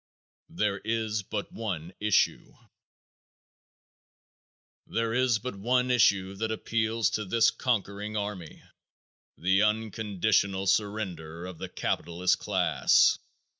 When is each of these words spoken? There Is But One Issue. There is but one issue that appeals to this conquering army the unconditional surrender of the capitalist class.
There 0.49 0.79
Is 0.79 1.21
But 1.21 1.51
One 1.51 1.93
Issue. 1.99 2.55
There 4.87 5.13
is 5.13 5.37
but 5.37 5.55
one 5.55 5.91
issue 5.91 6.33
that 6.37 6.51
appeals 6.51 7.11
to 7.11 7.23
this 7.25 7.51
conquering 7.51 8.17
army 8.17 8.63
the 9.37 9.61
unconditional 9.61 10.65
surrender 10.65 11.45
of 11.45 11.59
the 11.59 11.69
capitalist 11.69 12.39
class. 12.39 13.19